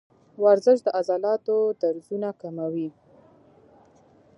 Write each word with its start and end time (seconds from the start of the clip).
ورزش 0.43 0.77
د 0.85 0.87
عضلاتو 0.99 1.57
درزونه 1.81 2.29
کموي. 2.41 2.89